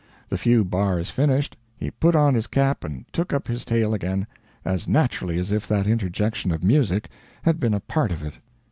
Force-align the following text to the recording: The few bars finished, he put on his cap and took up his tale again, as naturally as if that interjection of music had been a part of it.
The 0.29 0.37
few 0.39 0.65
bars 0.65 1.11
finished, 1.11 1.57
he 1.77 1.91
put 1.91 2.15
on 2.15 2.33
his 2.33 2.47
cap 2.47 2.83
and 2.83 3.05
took 3.13 3.31
up 3.33 3.47
his 3.47 3.63
tale 3.63 3.93
again, 3.93 4.25
as 4.65 4.87
naturally 4.87 5.37
as 5.37 5.51
if 5.51 5.67
that 5.67 5.85
interjection 5.85 6.51
of 6.51 6.63
music 6.63 7.07
had 7.43 7.59
been 7.59 7.75
a 7.75 7.81
part 7.81 8.11
of 8.11 8.23
it. 8.23 8.33